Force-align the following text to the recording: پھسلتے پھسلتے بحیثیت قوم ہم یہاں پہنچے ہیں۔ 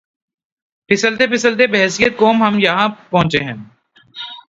پھسلتے 0.89 1.27
پھسلتے 1.27 1.67
بحیثیت 1.67 2.17
قوم 2.17 2.43
ہم 2.43 2.59
یہاں 2.59 2.87
پہنچے 3.09 3.43
ہیں۔ 3.43 3.53